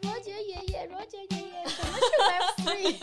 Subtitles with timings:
[0.00, 2.96] 罗杰爷爷，罗杰爷爷，什么是 Web Three？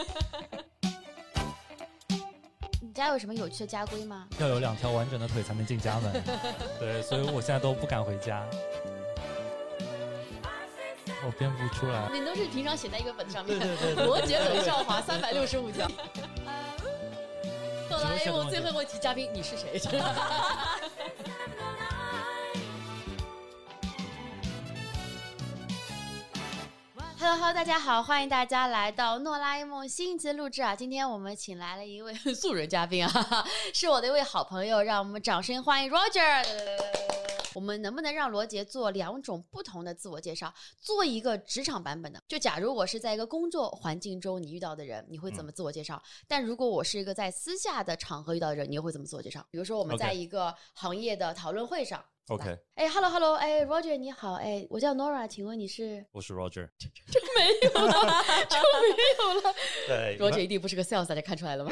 [2.82, 4.28] 你家有什么有趣的家规吗？
[4.40, 6.12] 要有两条完整的腿才能进家门。
[6.80, 8.44] 对，所以我现在都不敢回家。
[11.26, 12.10] 我编不出来。
[12.12, 13.60] 你都是平常写在一个本上面。
[13.60, 14.06] 对对对。
[14.06, 15.88] 罗杰冷笑话三百六十五条。
[17.90, 19.78] 哆啦 A 梦最后问题，嘉宾你是谁
[27.20, 30.74] ？Hello Hello，大家好，欢迎大家来到诺拉 A 梦新一期录制啊！
[30.74, 33.46] 今天我们请来了一位 素人嘉宾啊，
[33.76, 36.46] 是我的一位好朋友，让我们掌声欢迎 Roger。
[37.54, 42.24] 我们能不能让罗杰做两种不同的自我介绍，做一个职场版本的？
[42.26, 46.02] 就假如我是在一个工作环境中你遇到的人，你会怎么自我介绍？
[46.26, 49.46] 但如果我是一个在私下的场合遇到的人，你又会怎么自我介绍？
[49.52, 52.02] 比如说我们在一个行业的讨论会上。
[52.30, 56.06] OK，哎，Hello Hello，哎，Roger 你好，哎，我叫 Nora，请问你是？
[56.12, 57.92] 我是 Roger， 这没有了，
[58.48, 59.56] 就没有了。
[59.88, 61.72] 对，Roger 一定不是个 sales，大家看出来了吗？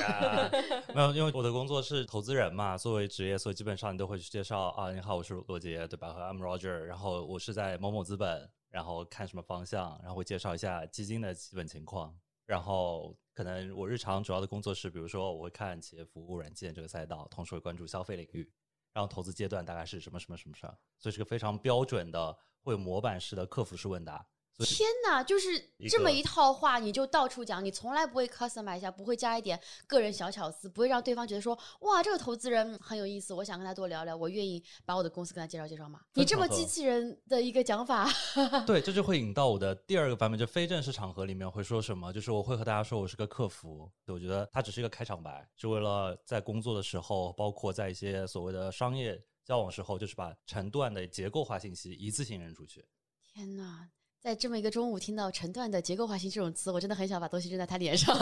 [0.96, 6.12] 没有，因为我的工作是投资人嘛，作为职业，所以基本上你都会去介绍啊，你好，我是罗杰，对吧？
[6.12, 18.52] 和 I'm Roger，然后我是在某某资本，然后看什么方向，然后会介绍一下基金的基本情况，然后可能我日常主要的工作是，比如说我会看企业服务软件这个赛道，同时会关注消费领域。
[18.98, 24.28] 然后投资阶段大概是什么什么什么事儿，所以是个非常标准的，会有模板式的客服式问答。
[24.66, 36.02] 天哪，就是这么一套话，你就到处讲，你从来不会 customize 一下，不会加一点个人小巧思，不会让对方觉得说，哇，这个投资人很有意思，我想跟他多聊聊，我愿意把我的公司跟他介绍介绍吗？
[36.14, 38.10] 你这么机器人的一个讲法，
[38.66, 52.84] 对，这就会引到我的第二个版本，就非正式场合里面会说什么，就是我会和大家说我是个客服，我觉得它只是一个开场白，是为了在工作的时候，包括在一些所谓的商业交往时候，就是把成段的结构化信息一次性扔出去。
[53.22, 53.90] 天哪！
[54.20, 58.18] 在这么一个中午听到成段的结构化型这种词，我真的很想把东西扔在他脸上，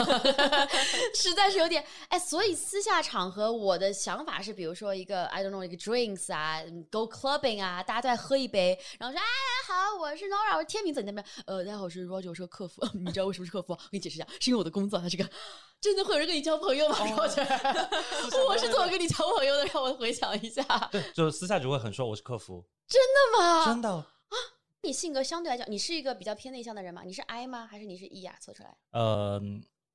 [1.14, 2.18] 实在是有点哎。
[2.18, 9.26] 所以私下场合，我的想法是，比如说一个 I don't know 一个 drinks 啊，go clubbing 啊，大家都在喝一杯，然后说哎
[9.66, 11.24] 好，我是 Nora，我是天明，在你那边。
[11.46, 12.86] 呃，大家好，我是 Roger，我是个客服。
[12.94, 13.72] 你知道为什么是客服？
[13.72, 15.28] 我给你解释一下，是因为我的工作，他这个
[15.80, 19.64] 真的会有人跟你交朋友吗？Roger，我是怎么跟你交朋友的？
[19.72, 20.62] 让我回想一下。
[20.92, 22.64] 对，就私下就会很说我是客服。
[22.86, 23.64] 真的吗？
[23.66, 24.04] 真的。
[24.86, 27.02] 你性格相对来讲，你是一个比较偏内向的人吗？
[27.04, 27.66] 你是 I 吗？
[27.66, 28.36] 还是你是 E 呀？
[28.40, 28.76] 测出来？
[28.92, 29.42] 呃，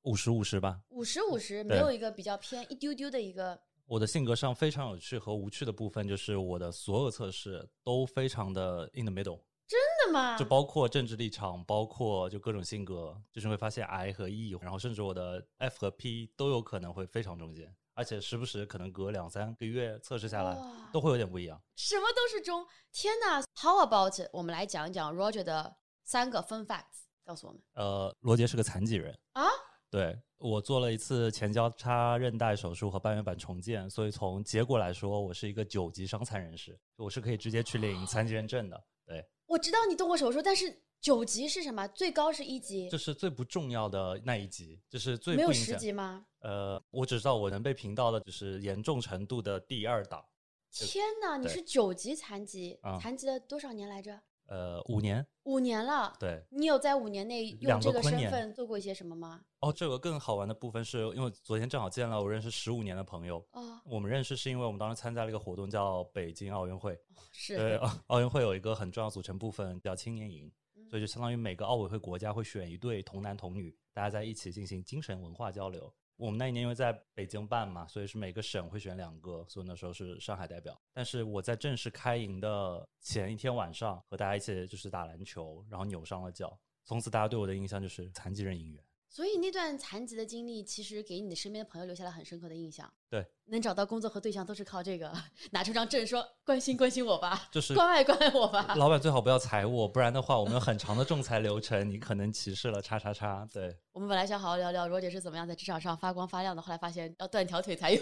[0.02, 0.82] 五十五十吧。
[0.90, 3.58] 五十五十，没有一个比较偏一丢丢的一个。
[3.86, 9.40] 我的性格上非常有趣和无趣的部分，就是我的所有测试都非常的 in the middle。
[9.66, 10.36] 真的吗？
[10.36, 17.74] 就包括政治立场，包括就各种性格，就是会发现 I 和 E，然后甚至我的 F 和 P 都有可能会非常中间。
[17.94, 20.56] 而且时不时可能隔两三个月测试下来，
[20.92, 21.60] 都会有点不一样。
[21.76, 27.60] 什么都是中，天哪！How about 我们来讲一讲 Roger 的三个 fun facts，告诉我们。
[27.74, 29.44] 呃，罗杰是个残疾人啊。
[29.90, 38.84] 对我做了一次前交叉韧带手术和半月板重建，所以从结果来说，我是一个九级伤残人士，我是可以直接去领残疾人证的。
[39.04, 40.82] 对，我知道你动过手术，但是。
[41.02, 41.84] 九级是什么？
[41.88, 46.24] 最高是一级，就是最不重要的那一级，就是最没有十级吗？
[46.42, 50.24] 呃，我只知道我能被评到的就是严重程度的第二档。
[50.70, 54.20] 天哪，你是九级残疾，残疾了多少年来着？
[54.46, 55.24] 呃，五年。
[55.44, 56.14] 五年了。
[56.18, 56.44] 对。
[56.50, 59.40] 你有在五年内用这个身份做过一些什么吗？
[59.60, 63.38] 哦，这个更好玩的部分是因为昨天正好见了我认识十五年的朋友。
[63.52, 63.80] 啊。
[63.84, 66.98] 我们认识是因为我们当时参加了一个活动叫北京奥运会。
[67.30, 67.56] 是。
[67.56, 67.76] 对，
[68.08, 70.50] 奥运会有一个很重要组成部分叫青年营。
[70.90, 75.90] 所以就相当于每个奥委会国家会选一对童男童女，大家在一起进行精神文化交流。
[76.22, 80.80] 我们那一年因为在北京办嘛，所以是每个省会选两个，所以那时候是上海代表。
[80.92, 88.80] 但是我在正式开营的前一天晚上，和大家一起就是打篮球，然后扭伤了脚，从此大家对我的印象就是残疾人演员。
[89.14, 92.90] 所以那段残疾的经历，其实给你的身边的朋友留下了很深刻的印象。
[93.10, 95.12] 对，能找到工作和对象都是靠这个，
[95.52, 98.74] 拿出张证说关心关心我吧， 就是关爱 关爱我吧。
[98.74, 103.46] 老板最好不要裁我，不然的话，我们有很长的仲裁流程，你可能歧视了叉叉叉。
[103.52, 108.00] 对，我们本来想好好聊聊罗姐是怎么样在职场上发光发亮的，后来发现要断条腿才有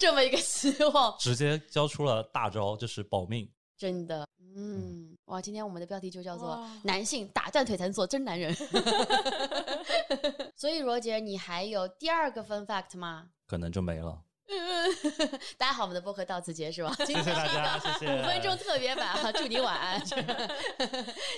[0.00, 3.46] 这么一个希望，直接交出了大招，就是保命。
[3.76, 4.26] 真的，
[4.56, 8.54] 嗯，哇，今天我们的标题就叫做“男性打断腿才能做真男人。”
[10.56, 13.30] 所以罗杰，你还有第二个 fun fact 吗？
[13.46, 14.22] 可能就没了。
[15.56, 16.86] 大家好，我们的播客到此结束。
[17.04, 18.20] 谢谢大家，谢谢。
[18.20, 20.04] 五分钟特别版哈，祝你晚安。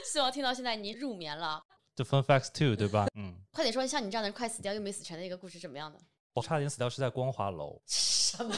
[0.05, 1.63] 希望听到现在你入眠了。
[1.97, 3.07] The fun facts too，对吧？
[3.15, 3.37] 嗯。
[3.53, 5.99] 快点说，像你这样的人快死掉又没死成的一个故事，怎么样的？
[6.35, 7.81] 我差点死掉是在光华楼。
[7.87, 8.53] 什么？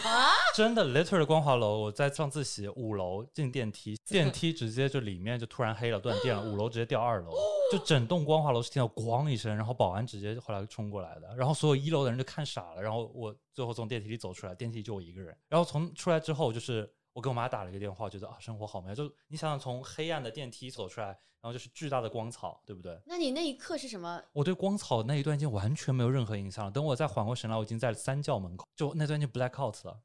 [0.55, 7.31] 真的 liter 的光华楼，我在上自习，五楼进电梯，电梯直接就里面就突然黑了，断电了，五楼直接掉二楼，
[7.70, 16.90] 就整栋光华楼是听到咣一声，然后保安直接后来冲过来的，然后所有一楼的人就看傻了，然后我最后从电梯里走出来，电梯就我一个人，然后从出来之后就是。
[17.17, 18.95] 我给我妈打了一个电话，觉得啊，生活好美好。
[18.95, 23.01] 就你想想，从黑暗的电梯走出来，然后就是巨大的光草，对不对？
[23.07, 24.23] 那你那一刻是什么？
[24.35, 26.71] 我对光草那一段已经完全没有任何印象了。
[26.71, 29.99] 等我再缓过神来，我已经在三教门口，就那段就 black out 了。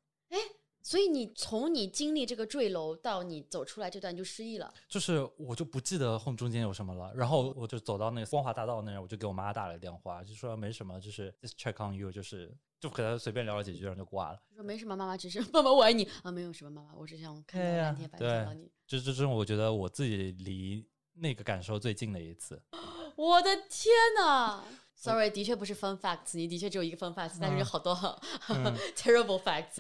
[0.84, 4.74] 所以你从你经历这个坠楼到你走出来这段就失忆了。
[4.88, 14.42] 就是我就不记得后中间有什么了，然后我就走到那个光华大道那儿，我就给我妈打了个电话，就说没什么，就是 just check on you，就是就和他随便聊了几句，然后就挂了。
[14.50, 18.72] 就说没什么，妈妈只是 妈妈我爱你啊，没有什么，妈妈我只想看到蓝天白云到你。
[18.88, 20.84] 这这这，我觉得我自己离
[21.14, 22.62] 那个感受最近的一次。
[23.16, 24.64] 我的天呐
[24.96, 27.94] Sorry，的确不是 fun facts，你的确只有一个 fun facts，、但是有好多、
[28.50, 29.80] 嗯 terrible facts。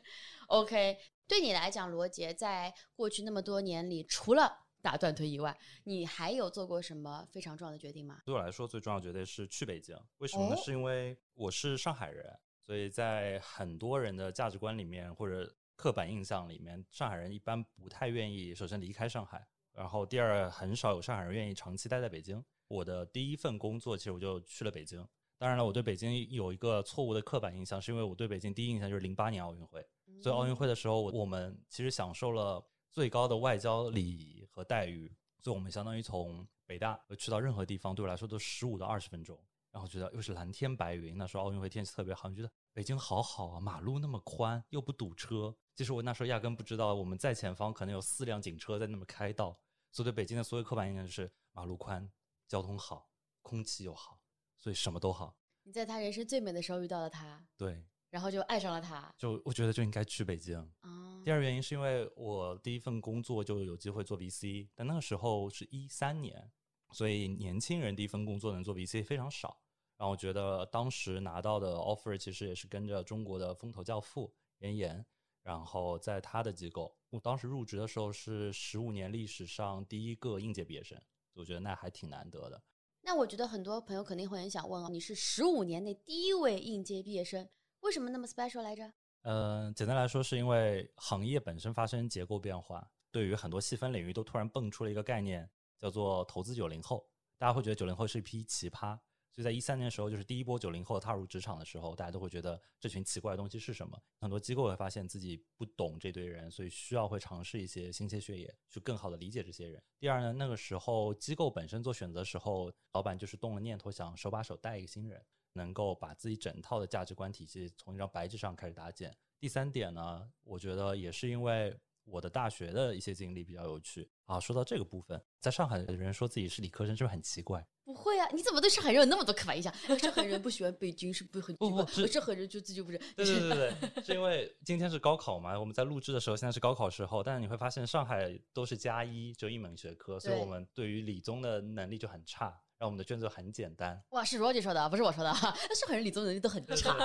[0.48, 8.20] OK，对你来讲，罗杰在过去那么多年里，除了打断腿以外，你还有做过什么非常重要的决定吗？
[8.26, 9.96] 对我来说，最重要的决定是去北京。
[10.18, 10.54] 为什么呢？
[10.54, 22.44] 哦是因为我是上海人，所以在很多人的价值观里面或者刻板印象里面，上海人一般不太愿意首先离开上海，然后第二很少有上海人愿意长期待在北京。
[22.68, 25.02] 我的第一份工作其实我就去了北京。
[25.38, 29.82] 当然了，我对北京有一个错误的刻板印象，是因为我对北京第一印象就是零八年奥运会。
[30.22, 35.12] 所以奥运会的时候，我我们其实享受了最高的外交礼仪和待遇，
[35.42, 39.38] 所以我们相当于从北大去到任何地方，对我来说都十五到二十分钟。
[39.72, 45.52] 然后觉得又是蓝天白云，那时候奥运会天气特别好，你觉得北京好好啊，马路那么宽，又不堵车。
[45.74, 49.58] 其实我那时候压根不知道，我们在前方可能有四辆警车在那么开道。
[49.90, 52.08] 所以对北京的所有刻板印象就是马路宽、
[52.46, 53.10] 交通好、
[53.42, 54.20] 空气又好，
[54.56, 55.36] 所以什么都好。
[55.64, 57.84] 你在他人生最美的时候遇到了他，对，
[58.14, 59.12] 然后就爱上了他。
[59.18, 60.56] 就我觉得就应该去北京。
[60.82, 66.48] 啊第，二原因是因为我第一份工作就有机会做 VC，但那个时候是一三年，
[66.92, 69.58] 所以年轻人第一份工作能做 VC 非常少。
[69.96, 75.04] 然后我觉得当时拿到的 offer 其实也是跟着中国的风投教父严岩，
[75.42, 80.96] 然后在他的机构，我当时入职的时候是十五年历史上第一个应届毕业生，
[81.32, 82.62] 我觉得那还挺难得的。
[83.02, 87.48] 那我觉得很多朋友肯定会很想问啊，你是十五年内第一位应届毕业生，
[87.84, 88.90] 为什么那么 special 来着？
[89.22, 95.48] 呃，简单来说，是因为行业本身发生结构变化，对于很多细分领域都突然蹦出了一个概念，
[95.78, 97.06] 叫做投资九零后。
[97.36, 98.98] 大家会觉得九零后是一批奇葩，
[99.30, 104.00] 所以在一三年的时候，就是第一波九零后踏入职场的时候，大家都会觉得这群奇怪的东西是什么。
[104.18, 109.82] 很多机构会发现自己不懂这堆人，所以需要会尝试一些新鲜血液，去更好的理解这些人。
[109.98, 115.22] 第二呢，那个时候机构本身做选择时候，老板就是动了念头，想手把手带一个新人。
[115.54, 119.16] 能够把自己整套的价值观体系从一张白纸上开始搭建。
[119.40, 121.74] 第三点呢，我觉得也是因为
[122.04, 124.38] 我的大学的一些经历比较有趣啊。
[124.38, 127.66] 说到这个部分，在上海的人说自己是理科生，是不是很奇怪？
[127.84, 129.70] 不会啊，你怎么对上海人有那么多刻板印象？
[129.98, 131.68] 上海人不喜欢北京是不是很奇怪？
[131.68, 132.96] 不不是上海人就自己不是。
[133.14, 144.02] 对对对对对，是因为今天是高考嘛，我们在录制的时候现在是高考时候，但是你会发现上海都是加一，就一门学科，所以我们对于理综的能力就很差，然后我们的卷子很简单。
[144.10, 145.36] 哇，是 Roger 说的啊，不是我说的啊。
[145.40, 146.96] 那上海人理综能力都很差。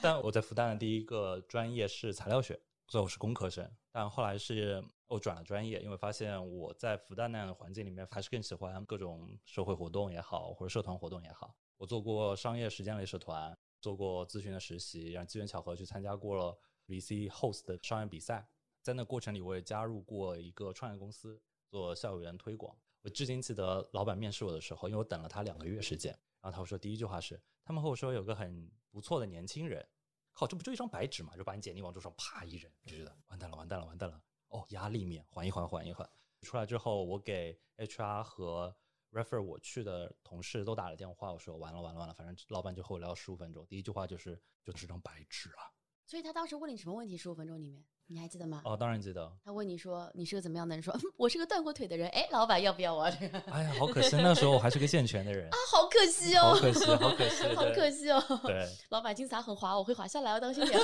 [0.00, 3.68] 但我在复旦的第一个专业是材料学，所以我是工科生。
[3.90, 11.54] 但后来是我转了专业，因为发现我在复旦那样的环境里面，还是更喜欢各种社会活动也好，或者社团活动也好。
[11.76, 16.56] 我做过商业实践类社团，做过咨询的实习，然后机缘巧合去参加过了
[16.88, 18.48] VC host 的商业比赛。
[18.82, 22.76] 在那过程里，我也加入过一个创业公司做校园推广。
[23.02, 29.86] 我至今记得老板面试我的时候，因为我等了他两个月时间，然后他会说第一句话是，他们和我说有个很不错的年轻人，
[30.32, 34.22] 靠，这不就一张白纸嘛，就把你简历往桌上啪一扔，就觉得完蛋了，完蛋了，完蛋了。
[34.48, 36.08] 哦，压力面，缓一缓，缓一缓。
[36.42, 38.76] 出来之后，我给 HR 和
[39.10, 45.72] refer 我去的同事都打了电话，我说完了，完了，完了，反正老板就和我聊十五分钟，第一句话就是就这张白纸啊。
[46.04, 47.16] 所以他当时问你什么问题？
[47.16, 48.60] 十五分钟里面，你还记得吗？
[48.64, 49.32] 哦，当然记得。
[49.44, 50.82] 他问你说你是个怎么样的人？
[50.84, 52.08] 说、嗯、我是个断过腿的人。
[52.10, 53.02] 哎，老板要不要我？
[53.02, 53.12] 啊，
[53.50, 58.22] 哎呀，好可惜，那时候我还是个健全的人 啊，好可惜哦，好可惜，好可惜， 好可惜哦。
[58.44, 58.68] 对。
[58.90, 60.78] 老板金撒很滑，我会滑下来，要当心点。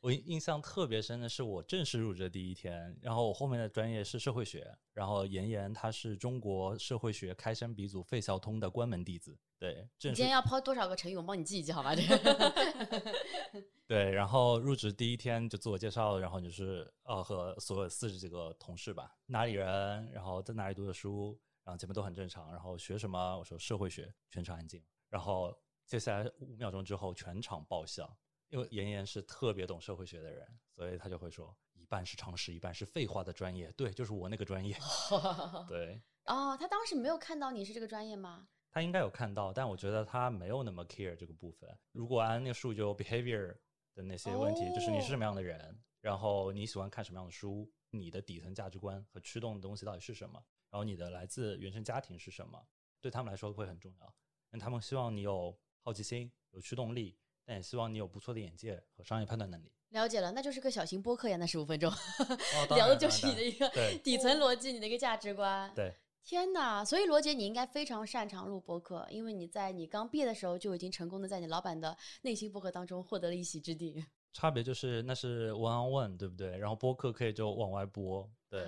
[0.00, 11.16] 我印印象特别深的是我正式入职的第一天，然后我后面的专业是社会学，然后妍妍她是中国社会学开山鼻祖费孝通的关门弟子，对，你今天要抛多少个成语？
[11.16, 11.94] 我帮你记一记好吗？
[11.94, 25.54] 这个对，然后入职第一天就自我介绍，然后就是呃和所有四十几个同事吧，哪里人，然后在哪里读的书，然后前面都很正常，然后学什么，我说社会学，全场安静，然后
[25.86, 28.16] 接下来五秒钟之后全场爆笑。
[28.48, 33.72] 因为妍妍是特别懂社会学的人，所以他就会说一半是常识，一半是废话的专业。
[33.72, 34.76] 对，就是我那个专业。
[35.68, 38.46] 对，哦，他当时没有看到你是这个专业吗？
[38.70, 41.70] 他应该有看到，但我觉得他没有那么 care 这个部分。
[41.92, 43.56] 如果按那个数就 behavior
[43.94, 52.66] 的那些问题，就是你是什么样的人，然后你喜欢看什么样的书，你的底层价值观和驱动的东西到底是什么，然后你的来自原生家庭是什么，
[53.00, 54.06] 对他们来说会很重要。
[54.52, 59.72] 因为他们希望你有好奇心、有驱动力，但也希望你有不错的眼界和商业判断能力。
[59.90, 61.92] 了解了，那就是个小型播客呀，那十五分钟，
[62.74, 65.70] 聊的就是你的一个对底层逻辑，你的一个价值观。
[65.74, 66.84] 对，天呐！
[66.84, 74.04] 所以罗杰，你应该非常擅长录播客，因为你在你刚毕业的时候就已经成功的在你老板的内心播客当中获得了一席之地。
[74.32, 76.56] 差别就是那是 one on one，对不对？
[76.56, 78.66] 然后播客可以就往外播，对。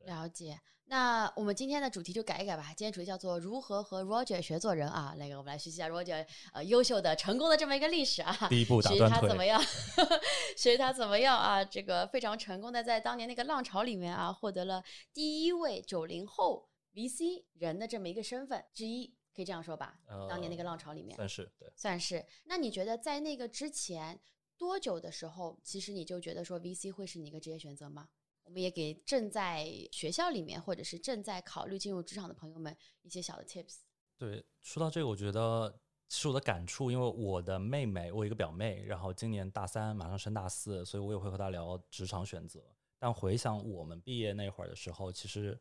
[0.00, 0.60] 了解。
[0.88, 5.14] 那我们今天的主题就改一改吧，今天主题叫做如何和 Roger 学做人啊。
[5.18, 8.46] 那个，我们来学习一下 Roger 呃优秀的、成功的这么一个历史啊。
[8.48, 9.60] 第一步打学习断腿他怎么样？
[10.56, 11.64] 学习他怎么样啊？
[11.64, 19.98] 这个非常成功的在当年那个浪潮里面啊，获得了第一位九零后 VC 人的这么一个身份之一，可以这样说吧？
[20.28, 21.68] 当年那个浪潮里面，算是对。
[21.74, 22.24] 算是。
[22.44, 24.20] 那你觉得在那个之前
[24.56, 28.08] 多久的时候，其实你就觉得说 VC 会是你一个职业选择吗？
[28.46, 33.80] 我们也给正在学校里面或者是正在考虑进入职场的朋友们一些小的 tips。
[34.16, 42.64] 对，说到这个，我觉得是我的感触，因为我的妹妹，我有一个表妹，然后今年大三，马上升大四，所以我也会和她聊职场选择。
[42.98, 45.60] 但回想我们毕业那会儿的时候，其实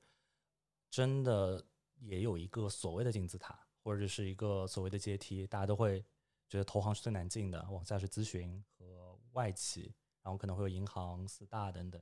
[0.90, 1.66] 真的
[2.00, 6.00] 也有一个所谓的金字塔，或者是一个所谓的阶梯，大家都会
[6.48, 12.02] 觉得投行是最难进的，往下是咨询和外企，然后可能会有银行、四大等等。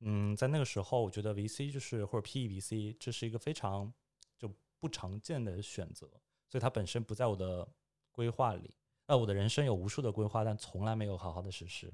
[0.00, 3.92] 嗯，在那个时候，我觉得 VC 就是或者 PE VC，这是一个非常
[4.36, 6.06] 就不常见的选择，
[6.48, 7.68] 所以它本身不在我的
[8.12, 8.74] 规划里。
[9.06, 11.92] 呃，我的人生有无数的规划，但从来没有好好的实施。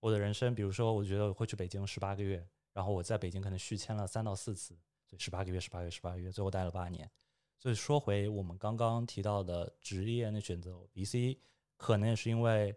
[0.00, 7.10] 我的人生，比如说，我觉得我会去北京十八个月，然后我在北京可能续签了三到四次，所以十八个月、十八个月、十八个月，最后待了八年。
[7.58, 11.38] 所以说回我们刚刚提到的职业的选择，VC
[11.76, 12.76] 可能也是因为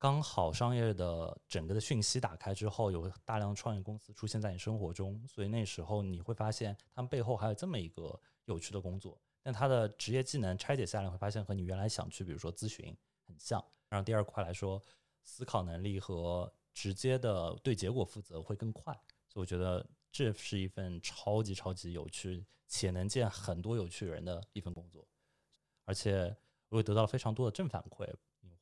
[0.00, 9.20] 刚好商业的整个的讯息打开之后，有大量创业公司出现在你生活中，所以那时候你会发现他们背后还有这么一个有趣的工作。
[9.42, 13.64] 但他的职业技能拆解下来，会发现和你原来想去，比如说咨询很像。
[13.88, 14.80] 然后第二块来说，
[15.24, 18.94] 思考能力和直接的对结果负责会更快。
[19.26, 25.04] 所以我觉得这是一份超级超级有趣且能见很多有趣人的一份工作，
[25.84, 26.36] 而且
[26.68, 28.08] 我也得到了非常多的正反馈。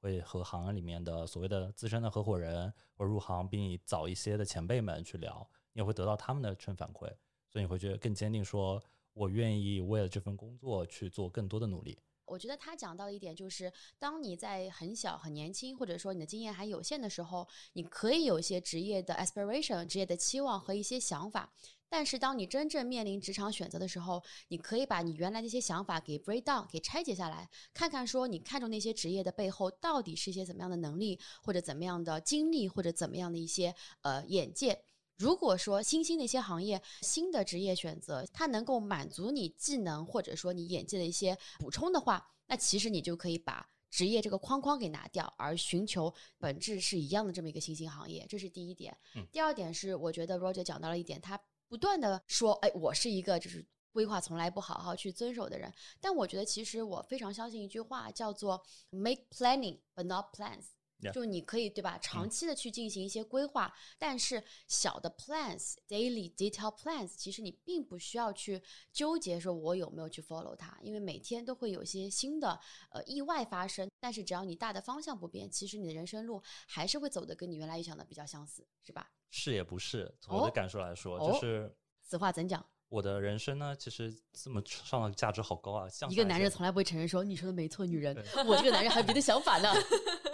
[0.01, 7.07] 会和行业里面的所谓的资深的合伙人或者入行比你早一些的前辈们去聊，你也会得到他们的正反馈，
[7.49, 11.99] 所以你会觉得更坚定，说我愿意为了这份工作去做更多的努力。
[12.27, 21.53] 我觉得他讲到的一点就是，当你在很小、很年轻，或者说你的经验还有限的时候，你可以有一些职业的 aspiration、职业的期望和一些想法。
[21.89, 34.83] 但是，当你真正面临职场选择的时候，你可以把你原来的一些想法给 break down，给拆解下来，看看说你看中那些职业的背后到底是一些怎么样的能力，或者怎么样的经历，或者怎么样的一些呃眼界。
[35.17, 48.27] 如果说新兴的一些行业、新的职业选择，它能够满足你技能或者说你眼界的一些补充的话，那其实你就可以把职业这个框框给拿掉，而寻求本质是一样的这么一个新兴行业。
[48.29, 48.95] 这是第一点。
[49.15, 53.67] 嗯第二点是，我觉得 Roger 讲到了一点，他不断的说，哎，我是一个就是。
[53.97, 60.67] 规划从来不好好去遵守的人，但我觉得其实我非常相信一句话，叫做 “make planning but not plans”。
[61.15, 73.89] 就你可以对吧，长期的去进行一些规划，但是小的 plans、daily detail plans，其实你并不需要去纠结说我有没有去 follow 它，因为每天都会有一些新的呃意外发生。
[73.99, 79.11] 但是只要你大的方向不变，其实你的人生路还是会走的跟你原来预想的比较相似，是吧？
[79.31, 82.65] 是也不是，从我哦的感受来说，哦就是此话怎讲？
[82.89, 85.89] 我的人生呢，其实这么上的价值好高啊！
[85.89, 88.17] 像一个男人从来不会承认说你说的没错，女人，
[88.47, 89.73] 我这个男人还有别的想法呢。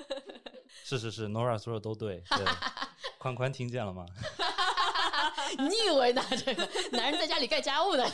[0.84, 2.44] 是是是，Nora 说的都对，对，
[3.18, 4.04] 宽宽听见了吗？
[5.58, 6.22] 你以为呢？
[6.44, 8.04] 这个男人在家里干家务的。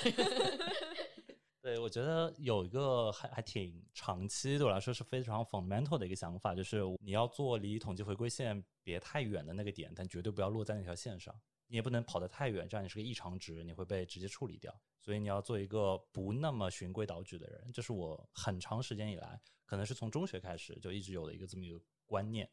[1.69, 11.39] 对，我觉得有一个还还挺长期对我来说是非常 fundamental 的一个想法，就是你要做离统计回归线别太远的那个点，但绝对不要落在那条线上。
[11.67, 14.75] 你也不能跑得太远，这样你是个异常值，你会被直接处理掉。
[14.99, 22.49] 所以你要做一个不那么循规蹈矩的人，这是我很长时间以来，可能是从中学开始就一直有的一个这么一个观念。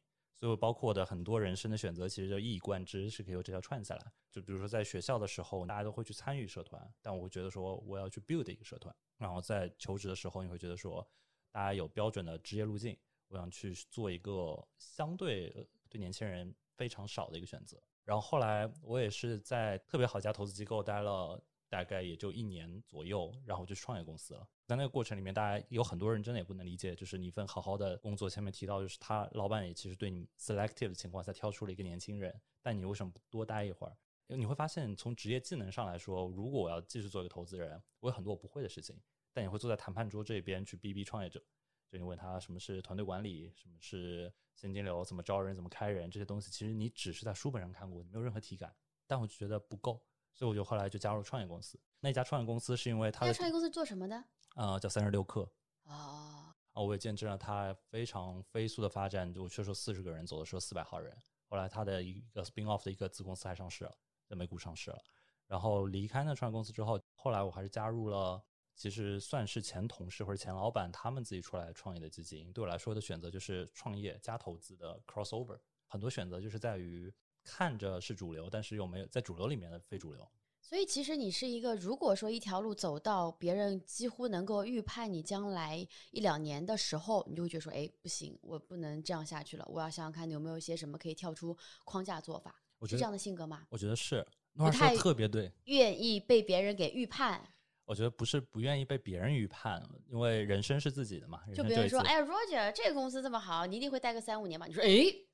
[0.46, 4.12] 就包括的很多人生的选择，其实就一以贯之，是可以由这条串下来。
[4.30, 8.96] 就比如说在学校的时候，大家都会去参与社团，但我会觉得说我要去 build 一个社团。
[9.18, 11.04] 然后在求职的时候，你会觉得说
[11.52, 12.96] 大家有标准的职业路径，
[13.30, 17.82] 我想去做一个相对对年轻人非常少的一个选择。
[18.04, 21.44] 然后后来我也是在特别好家投资机构待了
[21.76, 24.48] 大概也就一年左右，然后我就创业公司了。
[24.66, 33.98] 在那个过程里面，大家有很多人真的也不能理解，就是你一份好好的工作，前面提到就是他老板也其实对你 selective 的情况下挑出了一个年轻人，但你为什么不多待一会儿？
[34.28, 38.98] 因为你会发现，从职业技能上来说，如果我要继续做一个投资人，我有很多我不会的事情，
[39.34, 41.44] 但你会坐在谈判桌这边去逼逼创业者。
[41.92, 48.74] 就你问他什么是团队管理，什么是现金流，怎么招人，怎么开人，这些东西其实你只是在书本上看过，你没有任何体感。
[49.08, 50.02] 但我就觉得不够，
[50.36, 51.80] 所以我就后来就加入创业公司。
[52.00, 54.24] 那家创业公司是因为他的那创业公司做什么的？
[54.56, 55.50] 呃叫三十六氪
[55.86, 59.34] 哦，啊，我也见证了它非常飞速的发展。
[59.34, 61.18] 就我去的时候四十个人，走的时候四百号人。
[61.48, 65.02] 后来它的一个 spin off 的一个子公司还上市了，在美股上市了。
[65.48, 68.44] 然后离开那创业公司之后，后来我还是加入了，
[68.76, 72.52] 其实算是前同事或者前老板他们自己出来创业的基金。
[72.52, 75.60] 对我来说的选择就是创业加投资的 crossover。
[75.88, 77.14] 很多选择就是在于
[77.46, 80.28] 看着是主流，但是又没有在主流里面的非主流。
[80.60, 93.68] 所以其实你是一个，如果说一条路走到别人几乎能够预判你将来一两年的时候，你就会觉得说，哎，不行，我不能这样下去了，我要想想看有没有一些什么可以跳出框架做法，我觉得是这样的性格吗？
[93.70, 95.52] 我觉得是，诺儿说太特别对。
[95.66, 97.48] 愿意被别人给预判，
[97.86, 101.44] 我觉得不是不愿意被别人预判，因为人生是自己的嘛。
[101.54, 104.66] 就比如说，哎呀，Roger 这个公司这么好，你一定会待个三五年吧？
[104.66, 104.90] 你说，哎，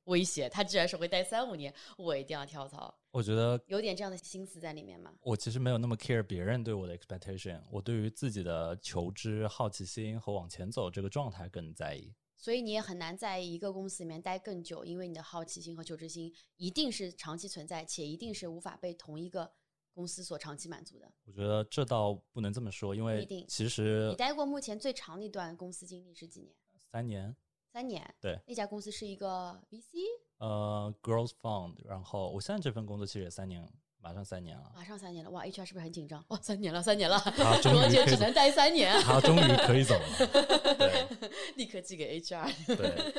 [0.05, 5.13] 威胁他居然是会待三五年，我一定要跳槽，我觉得有点这样的心思在里面嘛？
[5.21, 12.13] 我其实没有那么 care 别人对我的 expectation，我对于自己的求知、好奇心和往前走这个状态更在意。
[12.35, 19.51] 所以你也很难在一个公司里面待更久，因为你的好奇心和求知心一定是长期存在，且一定是无法被同一个
[19.93, 21.11] 公司所长期满足的。
[21.25, 26.55] 我觉得这倒不能这么说，因为一定其实你待过目前最长的一段公司经历是几年？
[26.79, 27.35] 三年，
[27.71, 28.03] 三年。
[28.19, 29.99] 对，那家公司是一个 VC，
[30.37, 33.65] 呃，Girls Fund，然后我现在这份工作其实也三年，
[33.97, 34.71] 马上三年了。
[34.75, 35.31] 马上三年了。
[35.31, 36.23] 哇，HR 是不是很紧张？
[36.27, 40.27] 哇，三年了，三年了，他终于 只能待三年，他终于可以走了。
[40.75, 41.07] 对
[41.55, 42.75] 立刻寄给 HR。
[42.75, 43.13] 对，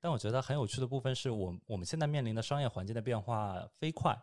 [0.00, 4.16] 但我觉得很有趣的部分是我我们现在面临的商业环境的变化飞快，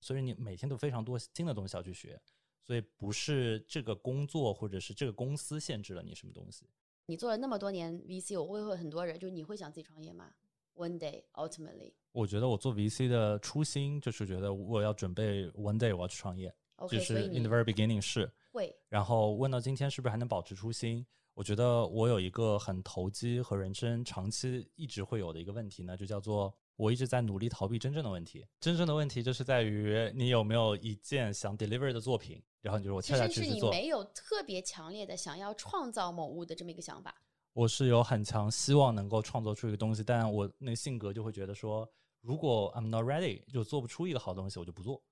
[0.00, 2.20] 所以你每天都非常多新的东西要去学，
[2.62, 6.68] 所以不是这个工作或者是这个公司限制了你什么东西。
[7.10, 10.30] 你做了那么多年 VC，我会问很多人，就你会想自己创业吗
[10.74, 11.94] ？One day, ultimately.
[12.12, 16.54] 我觉得我做 VC 的初心就是觉得我要准备 one day 我要去创业
[16.90, 21.06] 就是 in the very beginning 是，会然后问到今天是不是还能保持初心？
[21.32, 28.46] 我觉得我有一个很投机和人生长期一直会有的一个问题呢，就叫做我一直在努力逃避真正的问题。
[28.60, 33.70] 真正的问题就是在于你有没有一件想 deliver 的作品，然后你就是我其跳下实是你去去做。
[33.72, 37.12] 没有特别强烈的想要创造某物的这么一个想法。
[37.52, 45.02] 我是有很强希望能够创作出一个东西，但我那个性格就会觉得说，如果 I'm not ready，就做不出一个好东西，我就不做。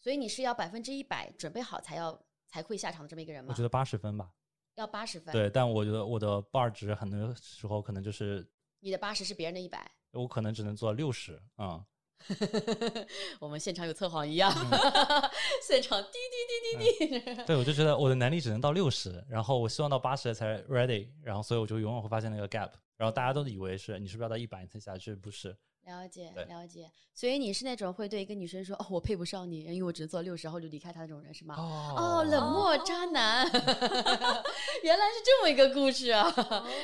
[0.00, 3.50] 所以你是要百分之一百准备好才要才会下场的这么一个人吗？
[3.52, 4.32] 我觉得八十分吧，
[4.76, 9.90] 要八十分。，对，但我觉得我的 bar 值很多时候可能就是你的八十是别人的一百。
[10.12, 11.84] 我可能只能做六十，嗯。
[13.40, 14.48] 我们现场有测谎仪啊，
[15.60, 17.44] 现场滴滴滴滴滴。
[17.44, 25.56] 对，我就觉得我的能力只能到六十，然后我希望到八十才 ready，然后所以我就永远会发现那个 gap，然后大家都以为是你是不是要到一百才下去，不是？
[25.84, 33.44] 了解了解，所以你是那种会对一个女生说：“哦，我配不上你，因为我只能做六十，然后就离开她那种人是吗？”哦，冷漠渣男，
[34.82, 36.24] 原来是这么一个故事啊！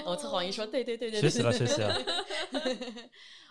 [0.05, 1.95] 我测谎仪说：“对对对对对。”学习了学习了。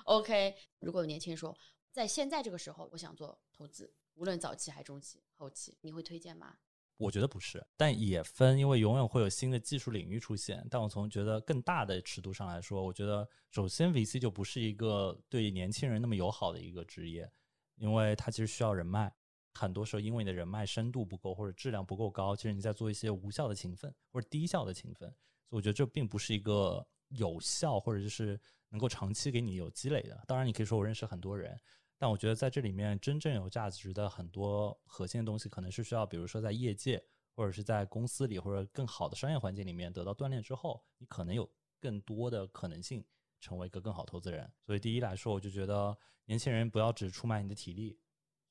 [0.05, 1.57] OK，如果有年轻人说，
[1.91, 6.55] 在现在这个时候，我想做投资，无论早期还中期、后期，你会推荐吗？
[6.97, 10.65] 我觉得不是，但也分，因为永远会有新的技术领域出现。
[10.69, 17.31] 但我从觉得更大的尺度上来说，我觉得首先 VC 就不是一个对年轻人那么友好的一个职业，
[17.75, 19.13] 因为它其实需要人脉。
[19.53, 25.09] 很多时候，因为你的人脉深度不够或者质量不够高，其实你在做一些无效的勤奋或者低效的勤奋，
[25.49, 30.23] 所以我觉得这并不是一个有效或者就是能够长期给你有积累的。
[30.27, 31.59] 当然，你可以说我认识很多人，
[31.97, 37.03] 但我觉得在这里面真正有价值的很多核心的东西，可能是需要，比如说在业界
[37.35, 43.03] 或者是在公司里或者更好的商业环境里面得到锻炼之后，你可能有更多的可能性
[43.39, 44.51] 成为一个更好投资人。
[44.65, 47.99] 所以第一来说，我就觉得年轻人不要只出卖你的体力。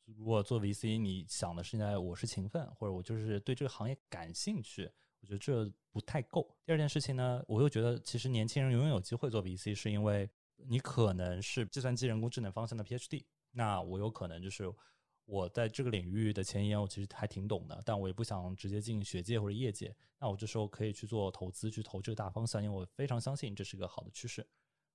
[0.04, 4.88] 如果做 VC，你想的是现在我是勤奋，或者我就是对这个行业感兴趣，
[5.20, 6.56] 我觉得这不太够。
[6.64, 13.24] 第二件事情呢，我又觉得其实年轻人永远有机会做 VC，是因为你可能是计算机人工智能方向的 PhD，
[13.56, 14.70] 那我有可能就是
[15.24, 19.96] 我在这个领域的前沿，我其实还挺懂的，但我也不想直接进学界或者业界。
[20.18, 24.46] 那我这时候可以去做投资，去投这个大方向，因为我非常相信这是一个好的趋势。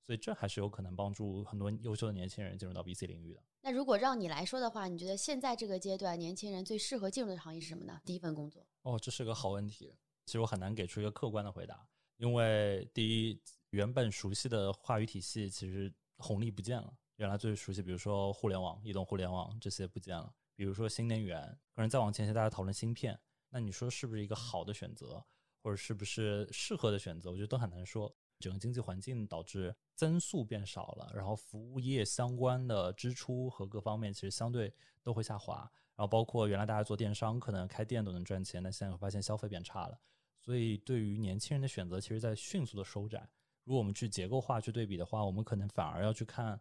[0.04, 3.44] 所以这还是有可能帮助很多优秀的年轻人进入到 VC 领域的。
[3.62, 8.00] 那如果让你来说的话，你觉得现在这个阶段年轻人最适合进入的行业是什么呢？
[8.06, 8.66] 第一份工作？
[8.82, 9.94] 哦，这是个好问题。
[10.26, 16.92] 其实我很难给出一个客观的回答，因为第一，原本熟悉的话语体系其实红利不见了。
[17.22, 20.34] 原来最熟悉，比如说互联网、移动互联网这些不见了。
[20.56, 21.40] 比如说新能源，
[21.76, 23.20] 可能再往前些大家讨论芯片，
[23.52, 25.24] 那你说是不是一个好的选择，
[25.62, 27.30] 或者是不是适合的选择？
[27.30, 28.12] 我觉得都很难说。
[28.40, 35.58] 整个经济环境导致增速变少了，然后服务业相关的支出和各方面其实相对都会下滑。
[35.96, 40.00] 然后包括原来大家做电商，可能开店都能赚钱，那现在发现消费变差了。
[40.40, 43.30] 所以对于年轻人的选择，其实在迅速的收窄。
[43.64, 46.60] 如果我们去结构化去对比的话，我们可能反而要去看，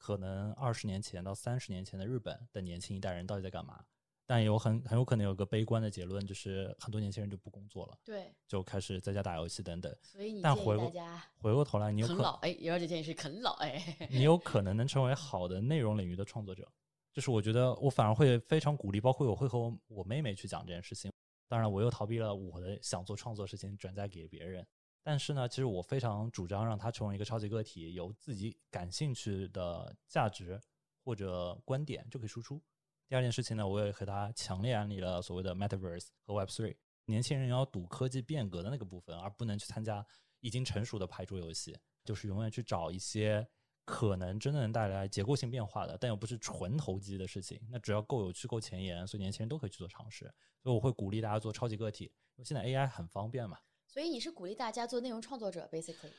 [0.00, 3.84] 可能二十年前到三十年前的日本的年轻一代人到底在干嘛。
[4.26, 9.92] 但有很很有可能有个悲观的结论，就是很多年轻人就不工作了，对，就开始在家打游戏等等。
[10.02, 16.66] 所以你但回大家回过头来，你有可啃老，哎，姚姐建议是啃老，哎， 你有可能能成为好的内容领域的创作者。
[17.12, 21.12] 就是我觉得我反而会非常鼓励，包括我会和我我妹妹去讲这件事情。
[21.48, 24.64] 当然，我又逃避了我的想做创作事情，转嫁给别人。
[25.02, 30.60] 但是呢，其实我非常主张让他成为一个超级个体，有自己感兴趣的价值
[31.02, 32.62] 或者观点就可以输出。
[33.08, 36.76] 第二件事情呢，我也和他强烈安利了所谓的 Metaverse 和 Web Three。
[37.06, 40.06] 年轻人要赌科技变革的那个部分，而不能去参加
[40.40, 41.76] 已经成熟的牌桌游戏。
[42.04, 43.46] 就是永远去找一些
[43.84, 47.60] 可能真的能带来结构性变化的，但又不是纯投机的事情。
[47.68, 50.24] 那只要够有趣、够前沿，所以年轻人都可以去做尝试。
[50.62, 53.58] 所以我会鼓励大家做超级个体，因为现在 AI 很方便嘛。
[53.92, 56.12] 所以你是鼓励大家做内容创作者，basically，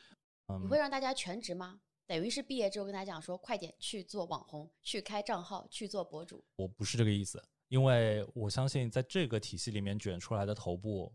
[0.48, 1.80] 嗯你会让大家全职吗？
[2.06, 6.44] 等于是毕业之后跟大家讲说，快点去做网红，去开账号，去做博主。
[6.58, 11.14] 我不是这个意思，因为我相信在这个体系里面卷出来的头部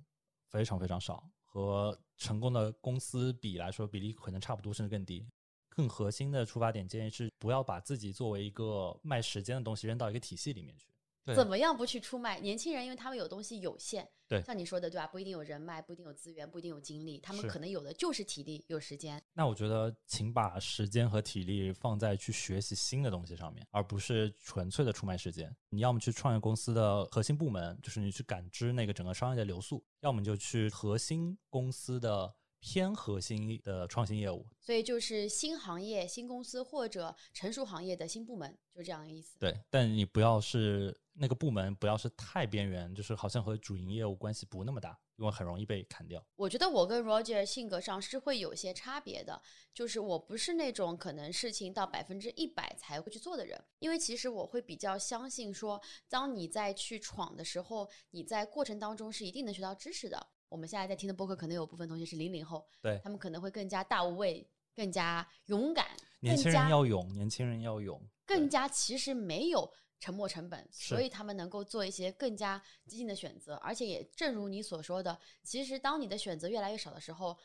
[0.48, 5.28] 非常非常少，和成功的公司比来说，比例可能差不多，甚至更低。
[5.68, 10.88] 更核心的出发点建议是，不要把自己作为一个卖时间的东西扔到一个体系里面去。
[11.26, 12.84] 对怎么样不去出卖年轻人？
[12.84, 15.06] 因为他们有东西有限，对像你说的对吧？
[15.08, 19.20] 不一定有人脉，不一定有资源，不一定有精力，他们可能有的就是体力，有时间。
[19.32, 25.54] 那我觉得，请把时间和体力放在去学习新的东西上面，而不是纯粹的出卖时间。
[25.68, 34.46] 你要么去创业公司的核心部门，就是你去感知那个整个商业的流速；要么就去核心公司的偏核心的创新业务。
[34.60, 39.38] 所以就是新行业、新公司或者成熟行业的新部门，就这样的意思。
[39.38, 46.22] 对，但你不要是那个部门不要是太边缘，就是好像和主营业务关系不那么大，因为很容易被砍掉。
[46.36, 49.40] 我觉得我跟 Roger 性格上是会有些差别的，
[49.72, 60.26] 就是我不是那种可能事情到百分之一百才会去做的人，因为其实我会比较相信说，当你在去闯的时候，你在过程当中是一定能学到知识的。
[60.48, 77.36] 我们现在在听的播客，可能有部分同学是零零后，对他们可能会更加大无畏，更加勇敢，年轻人更加要勇，年轻人要勇，更加其实没有沉没成本，所以他们能够做一些更加激进的选择，而且也正如你所说的，其实当你的选择越来越少的时候，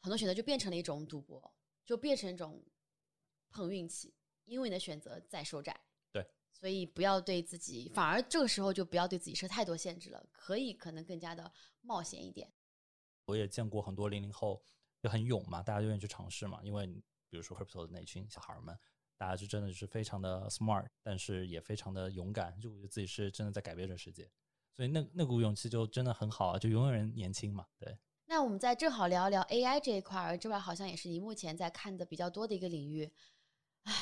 [0.00, 1.52] 很多选择就变成了一种赌博，
[1.84, 2.64] 就变成一种
[3.50, 5.78] 碰运气，因为你的选择在收窄。
[6.10, 12.52] 对，所以不要对自己，反而这个时候就不要对自己设太多限制了，可以可能更加的冒险一点。
[13.26, 14.62] 我也见过很多零零后
[15.02, 16.60] 就很勇嘛，大家就愿意去尝试嘛。
[16.62, 16.86] 因为
[17.28, 18.78] 比如说 crypto 的那群小孩儿们，
[19.18, 24.30] 大家就真的是非常的 smart，但是也非常的勇敢，就觉得自己是真的在改变这世界。
[24.74, 27.66] 所以那那股勇气就真的很好啊，就永远年轻嘛。
[27.78, 33.10] 对，那我们再正好聊一聊 AI 这一块儿，这块好像也是你目前在看的比较多的一个领域。
[33.82, 33.92] 唉，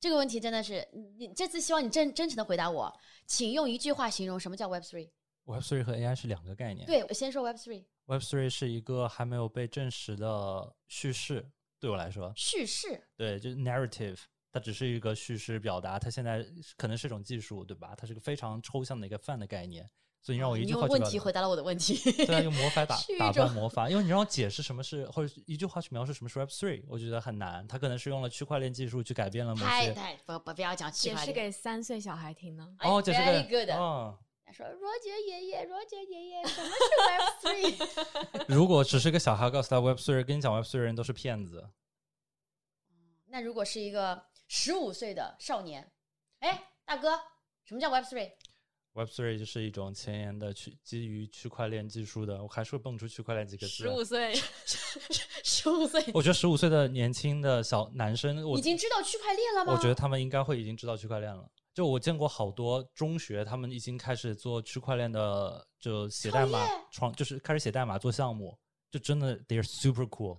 [0.00, 2.90] 这个问题真的是你你这次希望你真真诚的回答我，
[3.26, 5.10] 请用一句话形容什么叫 Web Three。
[5.44, 6.86] Web Three 和 AI 是两个概念。
[6.86, 14.20] 对，我先说 Web Three Web Three 是一个还没有被证实的叙事，对我来说，叙事，对，就是 narrative，
[14.54, 17.92] 它只是一个叙事表达，它现在可能是一种技术，对吧？
[17.98, 19.90] 它是个非常抽象的一个泛的概念，
[20.22, 21.96] 所以你让我一你句用问题话去表达回答了我的问题。
[22.24, 27.66] 对啊，用魔法 打打败魔法，因为你让我解释什么是，或者一句话去描述什么是 Web Three，我觉得很难。
[27.66, 29.64] 它可能是用了区块链技术去改变了某些。
[29.66, 31.32] 太太不不不要讲区解释。
[31.32, 32.76] 给三岁小孩听呢？
[32.78, 33.76] 哎哦，解释给 good。
[33.76, 38.44] 哦，他说罗杰爷爷，罗杰爷爷，什么是 Web Three？
[38.46, 41.68] 如果只是个小孩告诉他 Web Three，跟你讲 Web Three 的人都是骗子。
[43.26, 45.90] 那如果是一个十五岁的少年，
[46.40, 47.18] 哎，大哥，
[47.64, 53.92] 什么叫 Web Three？Web Three 就是一种前沿的区基于区块链技术的，我还是会蹦出区块链几个字十来。
[53.94, 54.34] 五岁，
[55.42, 59.72] 十五岁我觉得十五岁的年轻的小男生，我已经知道区块链了吗？
[59.72, 61.50] 我觉得他们应该会已经知道区块链了。
[61.72, 68.56] 就我见过好多中学，他们已经开始做区块链的，就写代码创，就是开始写代码做项目，
[68.92, 70.38] 就真的 they're super cool。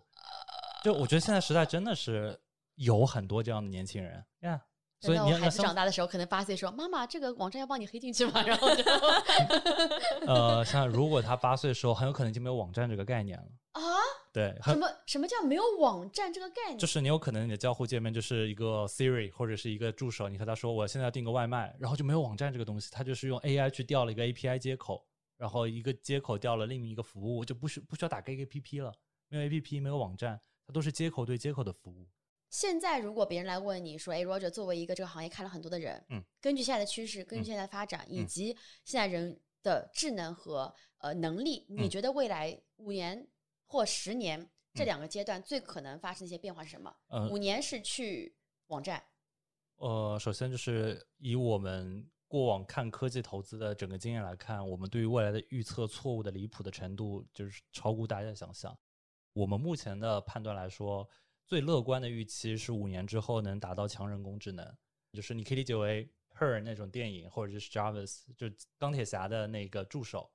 [0.81, 2.39] 就我觉得现在时代真的是
[2.75, 4.61] 有很多这样的年轻人呀。
[5.01, 8.83] 所以等到我孩子长大的时候，可能八岁说：“妈妈，这个网站要帮你黑进去吗？”然后就
[10.25, 13.45] 呃，像如果他八岁的时候，很有可能就没有网站这个概念了。
[13.73, 13.81] 啊，
[14.33, 16.79] 对，什么什么叫没有网站这个概念？
[16.79, 25.05] 就是你有可能你的交互界面就是一个 Siri 或者是一个助手，你和他说我现在要订个外卖，然后就没有网站这个东西，他就是用 AI 去调了一个 API 接口，
[25.38, 28.91] 然后一个接口调了另一个服务，就不需不需要打开一个 APP 了，
[29.27, 32.07] 没有 APP 没有网站，它都是接口对接口的服务。
[32.49, 43.27] 现在如果别人来问你说：“哎，Roger，作为一个这个行业看了很多的人，嗯，根据现在的趋势，根据嗯现在的发展，以嗯及现在人的智能和呃能力，你嗯觉得未来五年
[43.65, 46.95] 或十年这嗯两个阶段最可能发生的一些变化是什么？
[47.08, 48.36] 呃五年是去
[48.67, 49.03] 网站，
[49.77, 58.77] 呃，首先就是以我们过往看科技投资的整个经验来看，我们对于未来的预测错误的离谱的程度，就是超乎大家的想象。
[59.34, 61.08] 我们目前的判断来说，
[61.45, 64.65] 最乐观的预期是五年之后能达到强人工智能，
[65.13, 70.31] 就是你可以理解为 Her 那种电影，或者是 Jarvis，就是钢铁侠的那个助手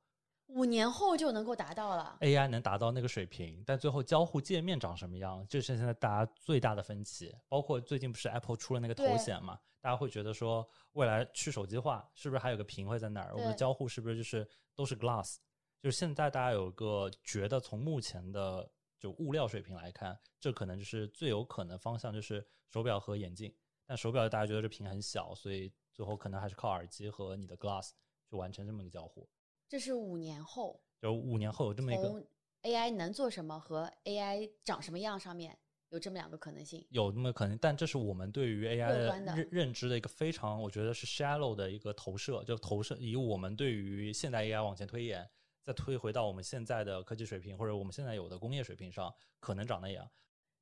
[0.46, 2.16] 五年后就能够达到了。
[2.20, 7.32] AI 能达到那个水平，但最后交互界面长什么样，这是现在大家最大的分歧。
[7.48, 13.32] 包括最近不是 Apple 出了那个头对显嘛，大家会觉得说未来去手机化是不是还有个屏会在那儿？
[13.32, 15.36] 我们的交互是不是就是都是 Glass？
[15.80, 18.68] 就是现在大家有一个觉得从目前的
[19.00, 23.52] 就物料水平来看，这可能就是最有可能方向就是手表和眼镜。
[23.86, 27.90] 但手表大家觉得这屏很小，所以最后可能还是靠耳机和你的 Glass
[28.28, 29.28] 去完成这么一个交互。
[29.68, 32.24] 这是五年后，就五年后有这么一个
[32.62, 35.58] AI 能做什么和 AI 长什么样上面
[35.88, 36.86] 有这么两个可能性。
[36.90, 45.28] 有那么可能，但这是我们对于 AI 的认认知的一个非常，我觉得是 shallow 的一个投射，就投射以我们对于现代 AI 往前推演，
[45.62, 50.10] 再推回到我们现在的科技水平或者我们现在有的工业水平上，可能长那样。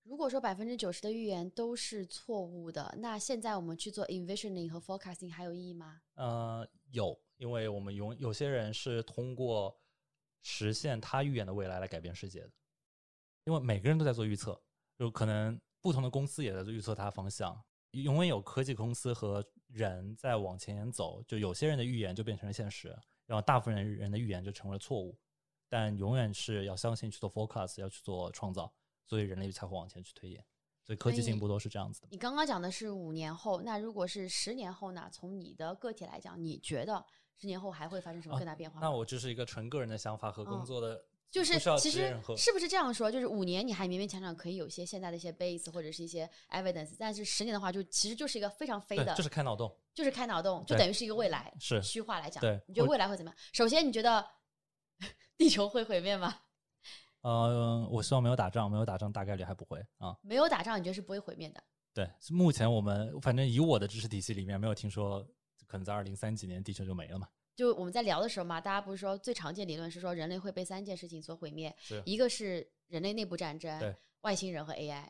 [0.03, 6.01] 如果说百分之九十的预言都是错误的，那现在我们去做 envisioning 和 forecasting 还有意义吗？
[6.15, 9.79] 呃，有，因为我们有有些人是通过
[10.43, 12.51] 实现他预言的未来来改变世界的，
[13.45, 14.59] 因为每个人都在做预测，
[14.97, 17.63] 有可能不同的公司也在做预测它的方向。
[17.93, 22.97] 永远有科技公司和人在往前走，就有些人的预言就变成了现实，
[23.29, 25.17] 然后大部分人人的预言就成为了错误。
[25.69, 28.73] 但永远是要相信去做 forecast，要去做创造，
[29.05, 30.45] 所以人类才会往前去推演。
[30.83, 32.09] 所以科技进步都是这样子的。
[32.11, 35.11] 你刚刚讲的是五年后，那如果是十年后呢？
[35.13, 37.05] 从你的个体来讲，你觉得
[37.37, 38.87] 十年后还会发生什么啊更大变化吗？
[38.87, 43.13] 那我这是一个纯个人的想法和工嗯作的，就是其实是不是这样说？
[43.13, 49.71] 就是五年你还勉勉强强可以有一些现在的一些 base 或者是一些 evidence，但是十年的话，就其实就是一个非常飞的，就是开脑洞。
[49.95, 51.53] 就是开脑洞，就等于是一个未来。
[51.59, 53.39] 是虚化来讲，对你觉得未来会怎么样？
[53.53, 54.25] 首先，你觉得
[55.37, 56.35] 地球会毁灭吗？
[57.21, 60.17] 呃，我希望没有打仗，没有打仗大概率还不会啊。
[60.23, 61.63] 没有打仗，你觉得是不会毁灭的？
[61.93, 65.21] 对，目前我们反正以我的知识体系里面，没有听说
[65.67, 67.29] 可能在二零三几年地球就没了嘛。
[67.59, 75.05] 就我们在聊的时候嘛，大家不是说最常见理论是说人类会被三件事情所毁灭，一个是人类内部战争、外星人和 AI。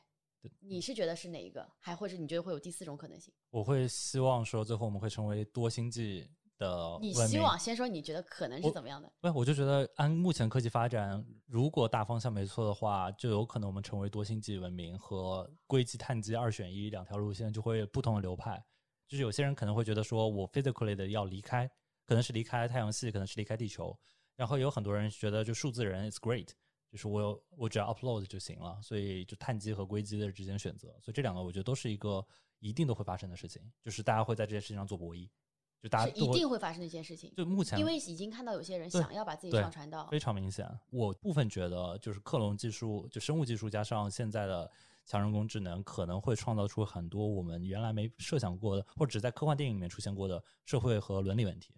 [0.60, 1.68] 你是觉得是哪一个？
[1.78, 3.30] 还或者你觉得会有第四种可能性？
[3.50, 9.12] 我会希望说最后我们会成为多星际的你希望先说你觉得可能是怎么样的？
[9.20, 18.64] 不，我就觉得按目前科技发展，如果大方向没错的话，就有可能我们成为多星际文明和硅基、碳基二选一两条路线，就会不同的流派。
[19.06, 21.70] 就是有些人可能会觉得说，我 physically 的要离开，
[22.08, 23.94] 可能是离开太阳系，可能是离开地球。
[24.34, 26.48] 然后有很多人觉得，就数字人 is great，
[26.90, 28.80] 就是我有我只要 upload 就行了。
[28.82, 32.26] 所以就碳基和硅基的之间选择，所以这两个我觉得都是一个
[32.60, 35.28] 一定都会发生的事情，就是大家会在这件事情上做博弈，
[35.82, 40.66] 就大家一定会发生的一件事情，就目前因为已经看到有些人想要把自己上传到非常明显。
[40.88, 44.70] 我部分觉得，就是克隆技术，就生物技术加上现在的
[45.04, 51.74] 强人工智能，可能会创造出很多我们原来没设想过的，或者只在科幻电影里面出现过的社会和伦理问题。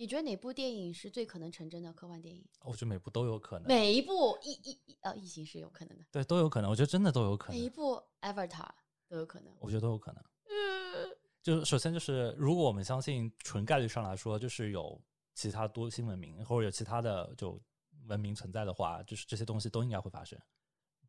[0.00, 2.42] 你觉得哪部电影是最可能成真的科幻电影？
[2.62, 6.70] 我觉得每部都有可能，每一部异异异呃异形是有可能的，对都有可能。
[6.70, 8.70] 我觉得真的都有可能，每一部 Avatar
[9.10, 9.54] 都有可能。
[9.60, 10.24] 我觉得都有可能。
[10.46, 11.06] 呃
[11.42, 14.98] 就首先就是，如果我们相信纯概率上来说，就是有
[15.34, 17.60] 其他多星文明或者有其他的就
[18.06, 20.40] 文明存在的话，就是这些东西都应该会发生。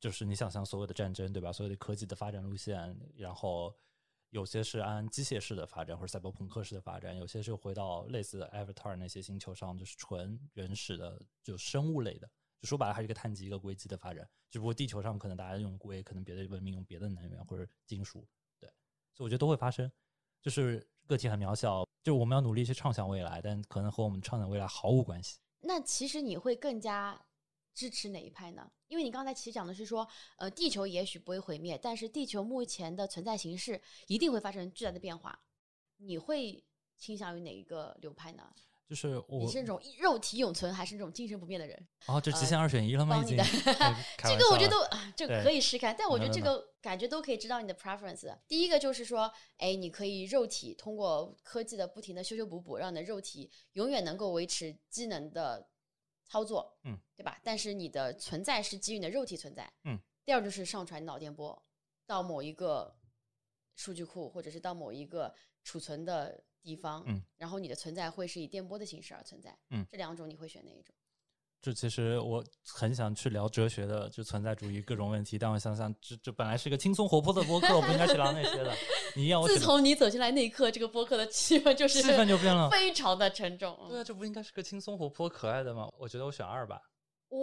[0.01, 1.53] 就是你想象所有的战争，对吧？
[1.53, 3.73] 所有的科技的发展路线，然后
[4.31, 12.29] 有些是按机械式的发展或者赛博朋克式的发展，有些是回到类似的 Avatar 那些星球上，就是纯原始的就生物类的。
[12.59, 18.25] 就说白了，还是一个碳基一个硅基的发展，只不过地球上可能大家用硅，可能别的文明用别的能源或者金属，
[18.59, 18.69] 对，
[19.13, 19.91] 所以我觉得都会发生。
[20.41, 25.39] 就是个体很渺小，就我们要努力去畅想未来，但可能和我们畅想未来毫无关系。
[25.59, 27.19] 那其实你会更加
[27.73, 28.69] 支持哪一派呢？
[28.87, 30.07] 因为你刚才其实讲的是说，
[30.37, 35.39] 呃，地球也许不会毁灭，但是地球目前的存在形式一定会发生巨大的变化。
[35.97, 36.63] 你会
[36.97, 38.43] 倾向于哪一个流派呢？
[38.87, 41.87] 就是我你是那种肉体永存，还是那种精神不变的人？
[42.07, 43.23] 哦，这极限二选一了吗？
[43.23, 43.37] 已经
[44.17, 48.37] 这个我觉得都啊这个可以试看，但我觉得这个感觉都可以知道你的 preference。
[48.49, 55.69] 第一个就是说，哎，你可以肉体通过科技的不停的修修补补，让你的肉体永远能够维持机能的
[56.31, 57.37] 操作，嗯，对吧？
[57.43, 59.99] 但是你的存在是基于你的肉体存在，嗯。
[60.23, 61.61] 第二就是上传脑电波
[62.05, 62.95] 到某一个
[63.75, 70.95] 数据库，或者是到某一个储存的地方，嗯，然后你的存在会是以电波的形式而存在，嗯这两种你会选哪一种？
[71.61, 78.75] 这其实我很想去聊哲学的，就存在主义各种问题，但我想想，这这本来是一个轻松活泼的播客，我不应该去聊那些的。
[79.15, 82.67] 你要我自从你走进来那一刻，这个播客的气氛就是气氛就变了。
[82.71, 83.77] 非常的沉重。
[83.89, 85.87] 对啊，这不应该是个轻松活泼可爱的吗？
[85.99, 86.81] 我觉得我选二吧。
[87.29, 87.37] 哦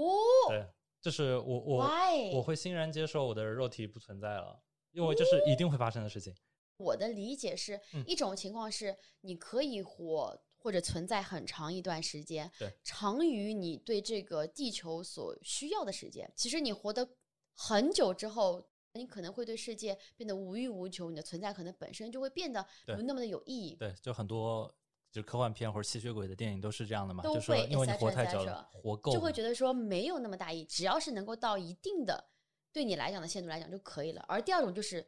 [0.48, 0.66] 对，
[1.00, 2.35] 就是我我，Why？
[2.35, 6.35] 我会欣然接受我的肉体不存在了，因为这是一定会发生的事情。
[6.76, 16.31] 我的理解是，嗯一种情况是你可以活或者存在很长一段时间，对长于你对这个地球所需要的时间。
[16.35, 17.09] 其实你活得
[17.55, 23.77] 很久之后，你可能会对世界变得无欲无求，你的存在可能本身就会变得不那么的有意义。
[23.77, 24.73] 对，就很多
[25.11, 32.29] 就科幻片或者吸血鬼的电影都是这样的嘛，都就说会因为你活太久了，活够就会觉得说没有那么大意义，只要是能够到一定的
[32.73, 34.25] 对你来讲的限度来讲就可以了。
[34.29, 35.07] 而第二种就是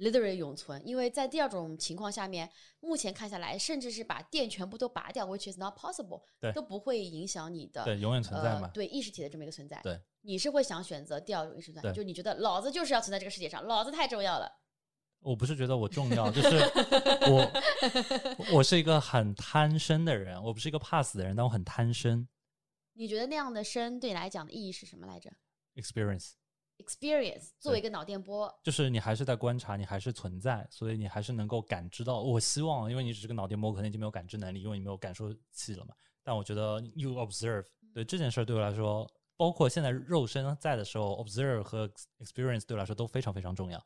[0.00, 8.62] literally 永存，因为在第二种情况下面，目前看下来，甚至是把电全部都拔掉，which is not possible，对都不会影响你的对永远存在嘛。
[8.62, 9.78] 呃、对意识体的这么一个存在。
[9.82, 14.50] 对，你是会想选择第二种意识存在，就你觉得老子就是要存在这个世界上，老子太重要了。
[15.20, 16.48] 我不是觉得我重要，就是
[17.30, 17.52] 我
[18.56, 22.26] 我是一个很贪生的人，我不是一个怕死的人，但我很贪生
[22.94, 25.30] 你觉得那样的生对你来讲的意义是什么来着
[25.74, 26.32] experience。
[26.82, 32.22] ？experience 作为一个脑电波，就是你还是在观察，你还是存在，所以你还是能够感知到。
[32.22, 35.94] 我希望，因为你只是个脑电波，可能已经没有感知能力，因为你没有感受器了嘛。
[36.22, 41.88] 但我觉得 you observe，对这件事儿对我来说，包括现在肉身在的时候，observe 和
[42.18, 43.78] experience 对我来说都非常非常重要。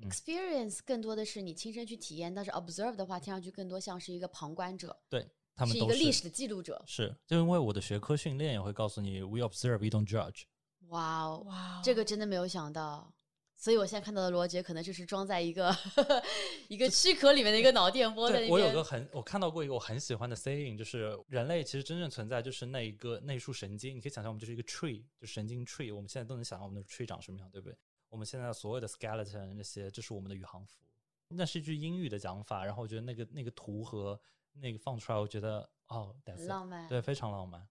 [0.00, 6.80] 嗯 experience 更多的是你亲身去体验，但是 observe 的话，听上去更多像是一个旁观者，对他们是都一个历史的记录者。
[6.86, 10.44] 是，就因为我的学科训练也会告诉你，we observe, we don't judge。
[10.88, 13.12] 哇哦，哇，这个真的没有想到。
[13.60, 15.76] 所以我现在看到的罗杰可能就是装在一个
[16.68, 18.48] 一个躯壳里面的一个脑电波在那边。
[18.48, 27.76] 对我有个很，我看到过一个我很喜欢的 saying，就是人类其实真正存在就是那一个那一束神经，你可以想象我们就是一个 tree，就神经 tree，我们现在都能想象我们的 tree 长什么样，对不对？
[28.08, 30.78] 我们现在所有的 skeleton 那些，这是我们的宇航服。
[31.26, 34.18] 那是一句英语的讲法，然后我觉得那个那个图和
[34.52, 36.14] 那个放出来，我觉得哦
[36.46, 36.86] 浪漫。
[36.86, 37.66] 对，非常浪漫。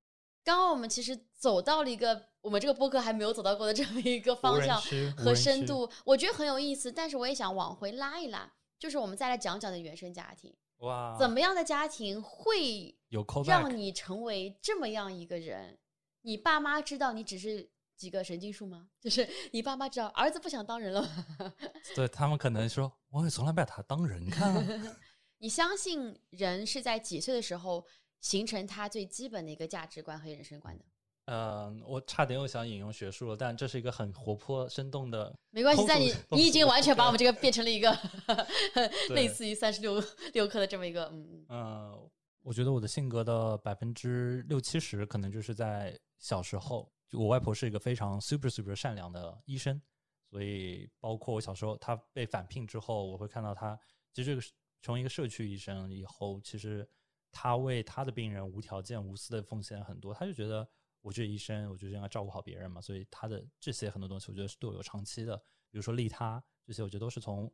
[0.47, 4.81] 刚刚我们其实走到了一个我们这个播客还没有走到过的这么一个方向
[5.17, 6.89] 和深度，我觉得很有意思。
[6.89, 13.25] 但是我也想往回拉一拉，就是我们再来讲讲的原生家庭，哇，怎么样的家庭会有？
[13.45, 15.77] 让你成为这么样一个人？
[16.21, 18.87] 你爸妈知道你只是几个神经数吗？
[19.01, 21.53] 就是你爸妈知道儿子不想当人了吗？
[21.93, 24.65] 对他们可能说，我也从来没把他当人看啊。
[25.39, 27.85] 你相信人是在几岁的时候
[28.19, 30.83] 形成他最基本的一个价值观和人生观的？
[31.25, 37.93] 嗯，我差点又想引用学术了，但这是一个很活泼生动的没关系，在你你已经完全把我们这个变成了一个
[39.09, 40.01] 对类似于三十六
[40.33, 42.09] 六课的这么一个，嗯嗯，嗯，
[42.43, 49.81] 我觉得我的性格的百分之六七十可能就是在小时候，就我外婆是一个非常 super super 善良的医生，
[50.29, 53.77] 所以包括我小时候她被返聘之后，我会看到她
[54.13, 56.87] 其实这个是成为一个社区医生以后，其实
[57.31, 60.67] 他为他的病人无条件无私的奉献很多，他就觉得
[61.01, 65.37] 我这医生，我就是应该照顾好别人嘛，所以他的这些很多东西，我觉得是对我有长期的，
[65.69, 67.51] 比如说利他这些，我觉得都是从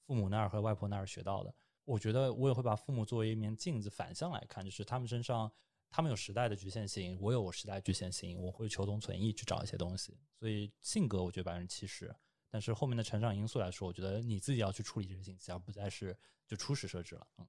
[0.00, 1.54] 父母那儿和外婆那儿学到的。
[1.84, 5.48] 我觉得我也会把父母作为一面镜子反向来看，就是他们身上，
[5.88, 10.18] 他们有时代的局限性，我有我时代局限性，我会求同存异去找一些东西。
[10.34, 12.12] 所以性格我觉得百分之七十，
[12.50, 17.24] 但是后面的成长因素来说，我觉得你自己要去处理这些信息，而不再是就初始设置了。
[17.38, 17.46] 嗯，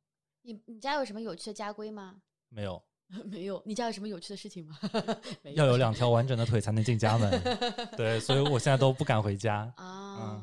[0.48, 2.16] 你你家有什么有趣的家规吗？
[2.48, 2.82] 没有，
[3.30, 4.80] 没有，你家有什么有趣的事情吗？
[5.43, 7.30] 没要有两条完整的腿才能进家门。
[7.98, 9.72] 对，所以我现在都不敢回家。
[9.76, 10.41] 啊。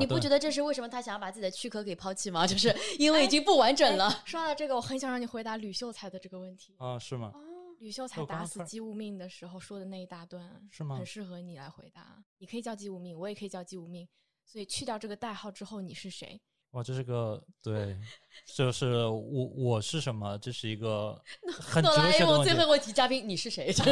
[0.00, 2.46] 你不觉得这是为什么他想要把自己的躯壳给抛弃吗？
[2.46, 4.22] 就是因为已经不完整了。
[4.24, 6.74] 说到这个，我很想让你回答吕秀才的这个问题。
[6.78, 7.30] 啊，是吗？
[7.34, 7.40] 哦，
[7.78, 12.24] 吕秀才打死姬无命的时候说的那一大段，是吗很适合你来回答。
[12.38, 14.08] 你可以叫姬无命，我也可以叫姬无命。
[14.46, 16.40] 所以去掉这个代号之后，你是谁？
[16.72, 17.96] 哇，这是个对，
[18.56, 20.38] 就是我我是什么？
[20.38, 21.20] 这是一个
[21.52, 22.58] 很哲哆啦 A 学的问题梦最后。
[22.58, 23.70] 一个问题，嘉宾你是谁？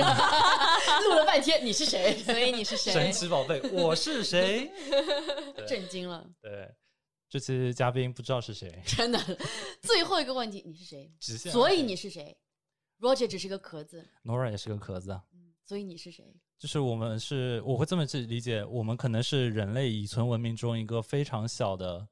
[1.04, 2.16] 录了半天你是谁？
[2.24, 2.92] 所以你是谁？
[2.92, 4.70] 神奇宝贝，我是谁？
[5.68, 6.74] 震惊了，对，
[7.28, 9.18] 这期嘉宾不知道是谁，真的。
[9.82, 11.12] 最后一个问题，你是谁？
[11.20, 11.52] 直线。
[11.52, 12.34] 所以你是谁
[13.00, 15.22] ？Roger 只是个壳子，Nora 也是个壳子啊。
[15.34, 16.34] 嗯，所以你是谁？
[16.58, 22.08] 就是我们是，我会这么去理解，我们可能是人类已存文明中一个非常小的，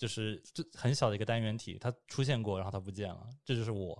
[0.00, 3.90] 就是就很小的一个单元体，它出现过，然后它不见了，这就是我。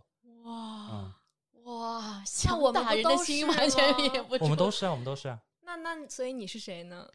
[0.44, 4.34] 哇，嗯，哇， 像我们大人的不都是心完全也不。
[4.42, 5.38] 我们都是啊，我们都是啊。
[5.60, 7.06] 那那所以你是谁呢？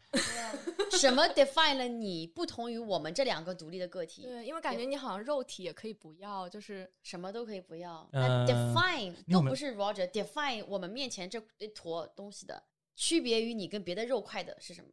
[0.92, 4.22] 什么 define 了你不同于我们这两个独立的个体？
[4.22, 8.08] 对，因为感觉你好像肉体也可以不要，就是什么都可以不要。
[8.12, 12.62] 呃那 define 都不是 Roger，define 我们面前这一坨东西的
[12.94, 14.88] 区别于你跟别的肉块的是什么？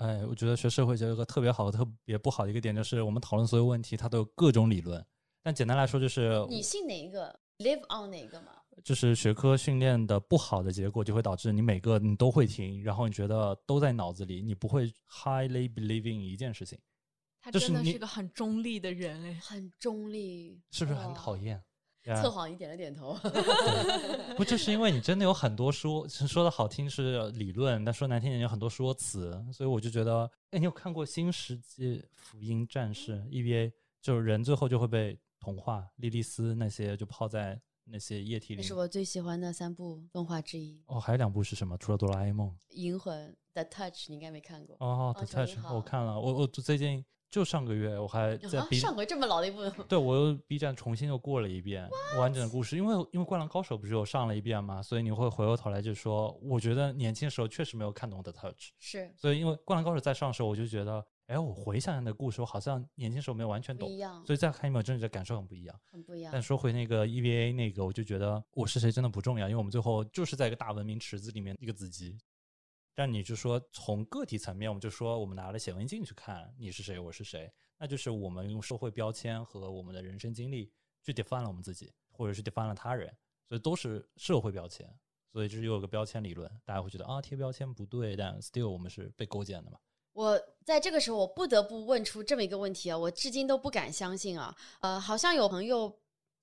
[0.00, 5.04] 哎，我觉得学社会学有个特别好、特别不好的一个点，就是我们讨论所有问题，它都有各种理论。
[5.42, 8.52] 但简单来说，就是你信哪一个？live on 哪一个嘛？
[8.82, 16.78] 就是学科训练的不好的结果，就会导致你每个你都会听，然后你觉得都在脑子里，你不会 highly believing 一件事情，
[17.42, 19.38] 他真的是个很中立的人哎。
[19.42, 21.36] 很中立，是不是很讨？
[21.36, 21.62] 厌？
[22.04, 23.16] 测谎仪点了点头。
[24.36, 33.72] 不就是因为你真的有很多说说的好听是理论，但说难听点有很多说辞，所以我就觉得，哎，你有看过《新世纪福音战士》EVA？
[34.00, 38.62] 就是人最后就会被同化，莉莉丝那些就泡在那些液体里面。
[38.62, 41.76] 这是我最喜欢的三部动画之一，哦，还有两部是什么？
[41.76, 42.48] 除了哆啦 A 梦。
[42.74, 44.74] 《银魂》The Touch 你应该没看过。
[44.80, 63.88] 哦，The Touch 我看了，我我最近就上个月我还在啊 B 上回这么老的一部， 对我又 B 站重新又过了一遍完整的故事，因为因为《灌篮高手》不是又上了一遍嘛，所以你会回过头来就说，我觉得年轻时候确实没有看懂 The Touch，是所以因为《灌篮高手》在上的时候，我就觉得，哎，我回想想那故事，我好像年轻时候没有完全懂
[64.26, 65.80] 所以再看一遍，我真的感受很不一样。
[65.92, 66.42] 很不一样但。
[66.42, 72.18] 说回那个 EVA 那个，我就觉得我是谁真的不重要，因为我们最后就是在一个大文明池子里面一个子集。
[73.00, 80.70] 但你就说从个体层面，我们就说我们拿了显微镜去看你是谁，我是谁，那就是我们用社会标签和我们的人生经历
[81.02, 83.10] 去 define 了我们自己，或者是 define 了他人，
[83.48, 84.86] 所以都是社会标签。
[85.32, 89.78] 所以这又有个标签理论，大家会觉得啊贴标签不对，但 still 我们是被构建的嘛。
[90.12, 94.54] 我在这个时候，我不得不问出这么一个问题啊，我至今都不敢相信啊。
[94.80, 95.98] 呃，好像有朋友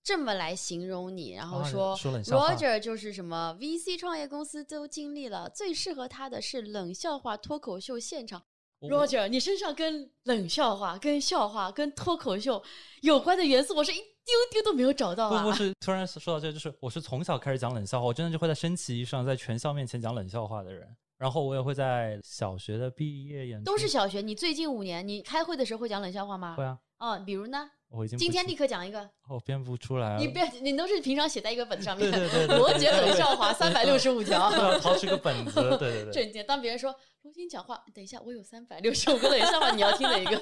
[0.07, 8.41] 这么来形容你，然后啊说,、Roger 就是什么 VC 创业公司都经历了，最适合他的是冷笑话脱口秀现场。
[8.79, 12.63] Roger，你身上跟冷笑话、跟笑话、跟脱口秀
[13.01, 15.43] 有关的元素，我是一丢丢都没有找到啊。
[15.43, 20.87] 不不是，突然说到这，就是我是从小开始讲冷笑话，我真的就会在升旗仪上，在全校面前讲冷笑话的人。
[21.17, 26.55] 然后我也会在小学的毕业演出，都是小学，你最近五年，你开会的时候会讲冷笑话吗？
[26.55, 27.69] 会啊，哦，比如呢？
[27.89, 29.09] 我已经今天立刻讲一个。
[29.29, 32.11] 我编不出来了，你编，你都是平常写在一个本子上面。
[32.11, 34.51] 对对对罗杰冷笑话三百六十五条。
[34.79, 36.93] 掏出个本子，对对对， 瞬间，当别人说
[37.27, 40.37] 罗金讲话，等一下，我有三百六十五个冷笑话，你要听哪一个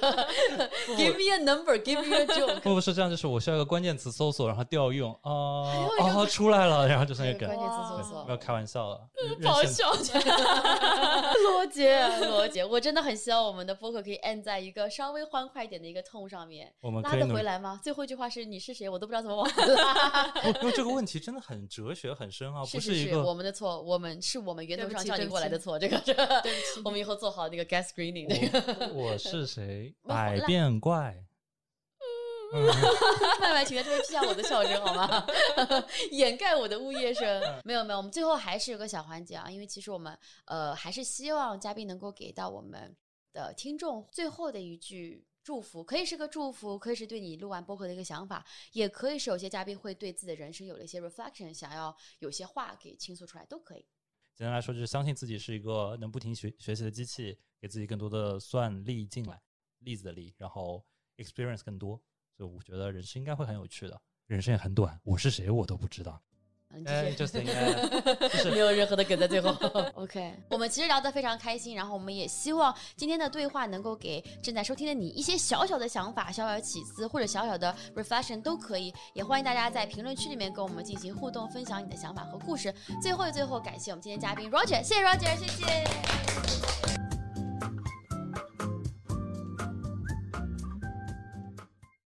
[0.96, 2.60] ？Give me a number, give me a joke。
[2.60, 8.24] 不不是这样，就是我需要一个关键词搜索，然后调用啊啊出来了，然后就是那个梗关，键词搜索。
[8.24, 9.00] 不要开玩笑了，
[9.42, 9.90] 不好笑，
[11.50, 17.26] 罗杰， 罗杰，我真的很希望我们的播客可以 end 在一个稍微欢快一点的一个 tone 上面，拉得我们拉得。
[17.34, 17.80] 回来吗？
[17.82, 18.88] 最后一句话是你是谁？
[18.88, 20.28] 我都不知道怎么往回拉。
[20.52, 26.14] 不因为这个问题真的很哲学、很深啊，不是，一个我们的错，我们是我们源头上叫你过来的错，这个这。
[26.36, 28.92] 对不起我们以后做好那个 guest screening 那个。
[28.92, 29.94] 我我是谁？
[30.06, 31.16] 百变怪。
[32.52, 32.64] 嗯
[33.40, 35.26] 麦麦，请在这边批下我的笑声好吗？
[36.12, 37.42] 掩盖我的呜咽声。
[37.64, 42.96] 没有没有，我们最后还是有个小环节啊，因为其实我们呃还是希望嘉宾能够给到我们
[43.32, 53.84] 的听众最后的一句祝福，可以是个祝福，可以是对你录完播客的一个想法，也可以是有些嘉宾会对自己的人生有了一些 reflection，想要有些话给倾诉出来，都可以。
[54.36, 59.40] 简单来说，就是相信自己是一个能不停学学习的机器，给自己更多的算力进来，
[59.78, 60.84] 例子的力，然后
[61.16, 61.98] experience 更多。
[62.36, 66.22] 所以我觉得人生应该会很有趣的，人生也很短，我是谁我都不知道。
[66.84, 67.72] 嗯，哎，就是应该
[68.28, 69.50] 就是没有任何的梗在最后。
[69.94, 78.92] OK，我们其实聊得非常开心，然后我们也希望今天的对话能够给正在收听的你一些小小的想法、小小的起思或者小小的 reflection 都可以。
[79.14, 82.74] 也欢迎大家在评论区里面跟我们进行互动，分享你的想法和故事。
[83.00, 86.85] 最后最后，感谢我们今天嘉宾 Roger，谢谢 Roger，谢谢。